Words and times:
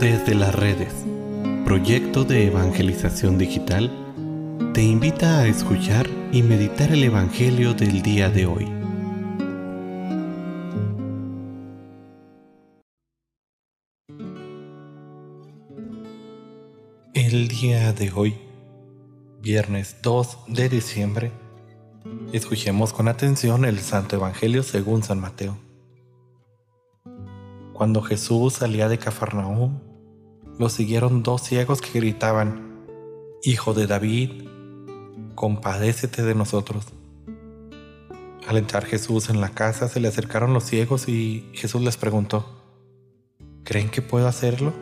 Desde 0.00 0.34
las 0.34 0.54
redes, 0.54 0.92
proyecto 1.64 2.24
de 2.24 2.48
evangelización 2.48 3.38
digital, 3.38 3.90
te 4.74 4.82
invita 4.82 5.38
a 5.38 5.46
escuchar 5.46 6.08
y 6.32 6.42
meditar 6.42 6.90
el 6.92 7.04
Evangelio 7.04 7.74
del 7.74 8.02
día 8.02 8.28
de 8.28 8.46
hoy. 8.46 8.64
El 17.14 17.48
día 17.48 17.92
de 17.92 18.12
hoy, 18.12 18.34
viernes 19.40 19.96
2 20.02 20.38
de 20.48 20.68
diciembre, 20.68 21.30
escuchemos 22.32 22.92
con 22.92 23.06
atención 23.06 23.64
el 23.64 23.78
Santo 23.78 24.16
Evangelio 24.16 24.64
según 24.64 25.04
San 25.04 25.20
Mateo. 25.20 25.56
Cuando 27.84 28.00
Jesús 28.00 28.54
salía 28.54 28.88
de 28.88 28.96
Cafarnaúm, 28.96 29.78
lo 30.58 30.70
siguieron 30.70 31.22
dos 31.22 31.42
ciegos 31.42 31.82
que 31.82 32.00
gritaban, 32.00 32.86
Hijo 33.42 33.74
de 33.74 33.86
David, 33.86 34.48
compadécete 35.34 36.22
de 36.22 36.34
nosotros. 36.34 36.86
Al 38.48 38.56
entrar 38.56 38.86
Jesús 38.86 39.28
en 39.28 39.42
la 39.42 39.50
casa 39.50 39.88
se 39.88 40.00
le 40.00 40.08
acercaron 40.08 40.54
los 40.54 40.64
ciegos 40.64 41.10
y 41.10 41.50
Jesús 41.52 41.82
les 41.82 41.98
preguntó, 41.98 42.46
¿creen 43.64 43.90
que 43.90 44.00
puedo 44.00 44.28
hacerlo? 44.28 44.72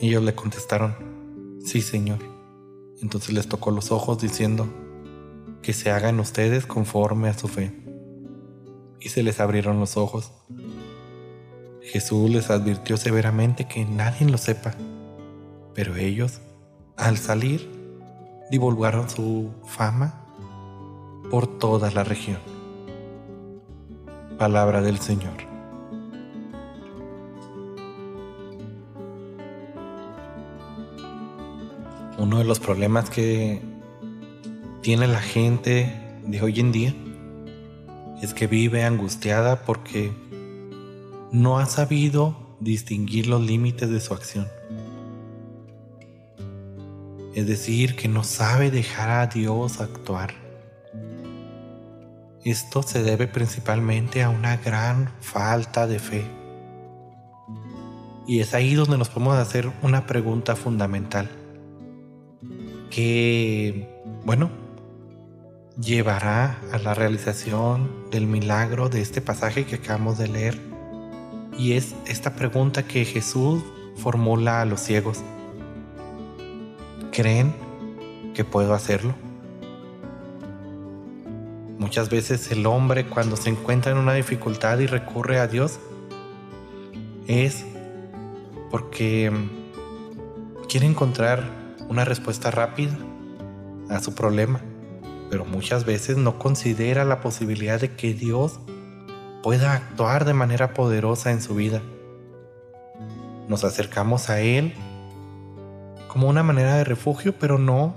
Y 0.00 0.08
ellos 0.08 0.24
le 0.24 0.34
contestaron, 0.34 1.60
sí 1.64 1.82
Señor. 1.82 2.18
Entonces 3.00 3.32
les 3.32 3.46
tocó 3.46 3.70
los 3.70 3.92
ojos 3.92 4.20
diciendo, 4.20 4.66
que 5.62 5.72
se 5.72 5.92
hagan 5.92 6.18
ustedes 6.18 6.66
conforme 6.66 7.28
a 7.28 7.38
su 7.38 7.46
fe. 7.46 7.72
Y 8.98 9.10
se 9.10 9.22
les 9.22 9.38
abrieron 9.38 9.78
los 9.78 9.96
ojos. 9.96 10.32
Jesús 11.88 12.28
les 12.28 12.50
advirtió 12.50 12.98
severamente 12.98 13.64
que 13.66 13.86
nadie 13.86 14.26
lo 14.26 14.36
sepa, 14.36 14.74
pero 15.74 15.96
ellos, 15.96 16.42
al 16.98 17.16
salir, 17.16 17.66
divulgaron 18.50 19.08
su 19.08 19.50
fama 19.66 20.26
por 21.30 21.46
toda 21.46 21.90
la 21.90 22.04
región. 22.04 22.38
Palabra 24.36 24.82
del 24.82 24.98
Señor. 24.98 25.48
Uno 32.18 32.38
de 32.38 32.44
los 32.44 32.60
problemas 32.60 33.08
que 33.08 33.62
tiene 34.82 35.06
la 35.06 35.20
gente 35.20 36.20
de 36.26 36.42
hoy 36.42 36.60
en 36.60 36.72
día 36.72 36.94
es 38.20 38.34
que 38.34 38.46
vive 38.46 38.84
angustiada 38.84 39.64
porque 39.64 40.12
no 41.32 41.58
ha 41.58 41.66
sabido 41.66 42.36
distinguir 42.60 43.26
los 43.26 43.42
límites 43.42 43.90
de 43.90 44.00
su 44.00 44.14
acción. 44.14 44.48
Es 47.34 47.46
decir, 47.46 47.94
que 47.94 48.08
no 48.08 48.24
sabe 48.24 48.70
dejar 48.70 49.10
a 49.10 49.26
Dios 49.26 49.80
actuar. 49.80 50.34
Esto 52.44 52.82
se 52.82 53.02
debe 53.02 53.26
principalmente 53.26 54.22
a 54.22 54.30
una 54.30 54.56
gran 54.56 55.12
falta 55.20 55.86
de 55.86 55.98
fe. 55.98 56.24
Y 58.26 58.40
es 58.40 58.54
ahí 58.54 58.74
donde 58.74 58.98
nos 58.98 59.08
podemos 59.08 59.36
hacer 59.36 59.70
una 59.82 60.06
pregunta 60.06 60.56
fundamental. 60.56 61.30
Que, 62.90 64.02
bueno, 64.24 64.50
llevará 65.80 66.58
a 66.72 66.78
la 66.78 66.94
realización 66.94 68.10
del 68.10 68.26
milagro 68.26 68.88
de 68.88 69.00
este 69.00 69.20
pasaje 69.20 69.64
que 69.64 69.76
acabamos 69.76 70.18
de 70.18 70.28
leer 70.28 70.77
y 71.58 71.72
es 71.72 71.94
esta 72.06 72.34
pregunta 72.34 72.84
que 72.84 73.04
Jesús 73.04 73.62
formula 73.96 74.62
a 74.62 74.64
los 74.64 74.80
ciegos. 74.80 75.18
¿Creen 77.10 77.52
que 78.34 78.44
puedo 78.44 78.72
hacerlo? 78.74 79.12
Muchas 81.78 82.08
veces 82.10 82.50
el 82.52 82.64
hombre 82.66 83.06
cuando 83.06 83.36
se 83.36 83.50
encuentra 83.50 83.92
en 83.92 83.98
una 83.98 84.14
dificultad 84.14 84.78
y 84.78 84.86
recurre 84.86 85.40
a 85.40 85.48
Dios 85.48 85.80
es 87.26 87.64
porque 88.70 89.32
quiere 90.68 90.86
encontrar 90.86 91.42
una 91.88 92.04
respuesta 92.04 92.50
rápida 92.50 92.96
a 93.88 94.00
su 94.00 94.14
problema, 94.14 94.60
pero 95.30 95.44
muchas 95.44 95.84
veces 95.84 96.18
no 96.18 96.38
considera 96.38 97.04
la 97.04 97.20
posibilidad 97.20 97.80
de 97.80 97.96
que 97.96 98.14
Dios 98.14 98.60
pueda 99.42 99.74
actuar 99.74 100.24
de 100.24 100.34
manera 100.34 100.74
poderosa 100.74 101.30
en 101.30 101.42
su 101.42 101.54
vida. 101.54 101.80
Nos 103.48 103.64
acercamos 103.64 104.30
a 104.30 104.40
Él 104.40 104.74
como 106.08 106.28
una 106.28 106.42
manera 106.42 106.76
de 106.76 106.84
refugio, 106.84 107.34
pero 107.38 107.58
no 107.58 107.94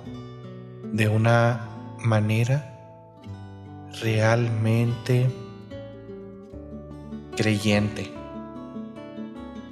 de 0.92 1.08
una 1.08 1.68
manera 2.00 2.80
realmente 4.02 5.30
creyente. 7.36 8.14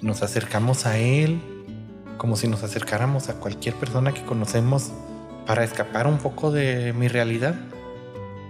Nos 0.01 0.23
acercamos 0.23 0.85
a 0.85 0.97
Él 0.97 1.41
como 2.17 2.35
si 2.35 2.47
nos 2.47 2.63
acercáramos 2.63 3.29
a 3.29 3.35
cualquier 3.35 3.75
persona 3.75 4.13
que 4.13 4.23
conocemos 4.23 4.91
para 5.45 5.63
escapar 5.63 6.07
un 6.07 6.17
poco 6.17 6.51
de 6.51 6.93
mi 6.93 7.07
realidad 7.07 7.55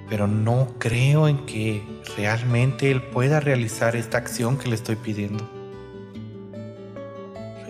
pero 0.10 0.28
no 0.28 0.74
creo 0.80 1.28
en 1.28 1.46
que 1.46 1.84
realmente 2.18 2.90
Él 2.90 3.02
pueda 3.02 3.40
realizar 3.40 3.96
esta 3.96 4.18
acción 4.18 4.58
que 4.58 4.68
le 4.68 4.76
estoy 4.76 4.96
pidiendo. 4.96 5.48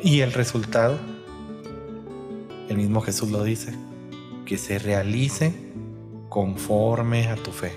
Y 0.01 0.21
el 0.21 0.31
resultado, 0.31 0.97
el 2.69 2.77
mismo 2.77 3.01
Jesús 3.01 3.29
lo 3.29 3.43
dice, 3.43 3.73
que 4.45 4.57
se 4.57 4.79
realice 4.79 5.53
conforme 6.29 7.27
a 7.27 7.35
tu 7.35 7.51
fe. 7.51 7.73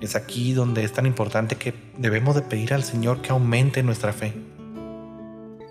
Es 0.00 0.16
aquí 0.16 0.52
donde 0.52 0.82
es 0.82 0.92
tan 0.92 1.06
importante 1.06 1.54
que 1.54 1.74
debemos 1.98 2.34
de 2.34 2.42
pedir 2.42 2.74
al 2.74 2.82
Señor 2.82 3.22
que 3.22 3.30
aumente 3.30 3.82
nuestra 3.84 4.12
fe. 4.12 4.34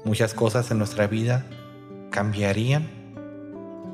Muchas 0.06 0.34
cosas 0.34 0.72
en 0.72 0.78
nuestra 0.78 1.08
vida 1.08 1.46
cambiarían 2.10 2.88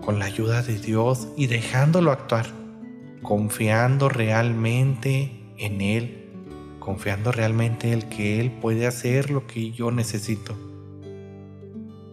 con 0.04 0.20
la 0.20 0.26
ayuda 0.26 0.62
de 0.62 0.78
Dios 0.78 1.30
y 1.36 1.48
dejándolo 1.48 2.12
actuar 2.12 2.65
confiando 3.22 4.10
realmente 4.10 5.32
en 5.58 5.82
Él, 5.82 6.30
confiando 6.80 7.32
realmente 7.32 7.92
en 7.92 8.02
que 8.04 8.40
Él 8.40 8.52
puede 8.52 8.88
hacer 8.88 9.30
lo 9.30 9.48
que 9.48 9.72
yo 9.72 9.92
necesito. 9.92 10.56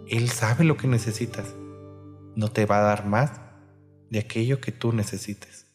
Él 0.09 0.29
sabe 0.31 0.65
lo 0.65 0.77
que 0.77 0.89
necesitas. 0.89 1.55
No 2.37 2.51
te 2.51 2.67
va 2.67 2.79
a 2.79 2.83
dar 2.83 3.07
más 3.07 3.41
de 4.11 4.19
aquello 4.19 4.61
que 4.61 4.73
tú 4.73 4.93
necesites. 4.93 5.72